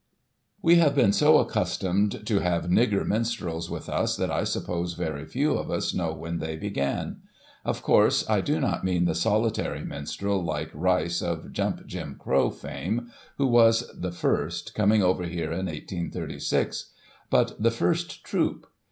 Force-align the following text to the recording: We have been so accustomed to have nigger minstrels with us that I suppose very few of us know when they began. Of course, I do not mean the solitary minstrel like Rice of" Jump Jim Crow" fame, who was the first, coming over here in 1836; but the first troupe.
We 0.63 0.77
have 0.77 0.95
been 0.95 1.13
so 1.13 1.37
accustomed 1.37 2.25
to 2.25 2.39
have 2.39 2.69
nigger 2.71 3.05
minstrels 3.05 3.69
with 3.69 3.87
us 3.87 4.15
that 4.17 4.31
I 4.31 4.45
suppose 4.45 4.93
very 4.95 5.25
few 5.27 5.53
of 5.53 5.69
us 5.69 5.93
know 5.93 6.11
when 6.11 6.39
they 6.39 6.55
began. 6.55 7.17
Of 7.63 7.83
course, 7.83 8.27
I 8.27 8.41
do 8.41 8.59
not 8.59 8.83
mean 8.83 9.05
the 9.05 9.13
solitary 9.13 9.83
minstrel 9.83 10.43
like 10.43 10.71
Rice 10.73 11.21
of" 11.21 11.53
Jump 11.53 11.85
Jim 11.85 12.15
Crow" 12.17 12.49
fame, 12.49 13.11
who 13.37 13.45
was 13.45 13.91
the 13.93 14.11
first, 14.11 14.73
coming 14.73 15.03
over 15.03 15.25
here 15.25 15.51
in 15.51 15.67
1836; 15.67 16.89
but 17.29 17.61
the 17.61 17.69
first 17.69 18.23
troupe. 18.23 18.65